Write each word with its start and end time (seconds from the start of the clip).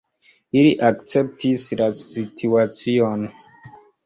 Ili 0.61 0.71
akceptis 0.87 1.67
la 1.83 1.91
situacion. 2.01 3.29